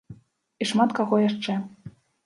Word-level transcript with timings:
І 0.65 0.69
шмат 0.71 0.97
каго 1.03 1.15
яшчэ. 1.29 1.53